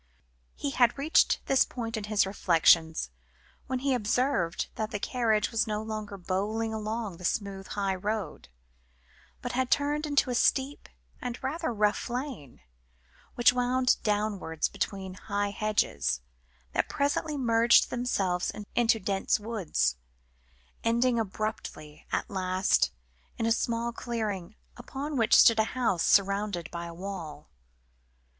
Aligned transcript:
He 0.55 0.71
had 0.71 0.97
reached 0.97 1.45
this 1.45 1.63
point 1.63 1.95
in 1.95 2.05
his 2.05 2.25
reflections 2.25 3.11
when 3.67 3.77
he 3.77 3.93
observed 3.93 4.65
that 4.73 4.89
the 4.89 4.97
carriage 4.97 5.51
was 5.51 5.67
no 5.67 5.83
longer 5.83 6.17
bowling 6.17 6.73
along 6.73 7.17
the 7.17 7.23
smooth 7.23 7.67
high 7.67 7.93
road, 7.93 8.49
but 9.43 9.51
had 9.51 9.69
turned 9.69 10.07
into 10.07 10.31
a 10.31 10.33
steep, 10.33 10.89
and 11.21 11.37
rather 11.43 11.71
rough 11.71 12.09
lane, 12.09 12.61
which 13.35 13.53
wound 13.53 13.97
downwards 14.01 14.69
between 14.69 15.13
high 15.13 15.51
hedges, 15.51 16.21
that 16.71 16.89
presently 16.89 17.37
merged 17.37 17.91
themselves 17.91 18.51
into 18.73 18.99
dense 18.99 19.39
woods, 19.39 19.97
ending 20.83 21.19
abruptly 21.19 22.07
at 22.11 22.27
last 22.27 22.91
in 23.37 23.45
a 23.45 23.51
small 23.51 23.91
clearing, 23.93 24.55
upon 24.77 25.15
which 25.15 25.35
stood 25.35 25.59
a 25.59 25.63
house 25.77 26.01
surrounded 26.01 26.71
by 26.71 26.87
a 26.87 26.91
wall. 26.95 27.51